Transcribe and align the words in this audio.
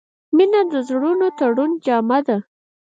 •مینه 0.35 0.61
د 0.71 0.73
زړونو 0.89 1.27
د 1.31 1.33
تړون 1.37 1.71
جامه 1.85 2.19
ده. 2.27 2.37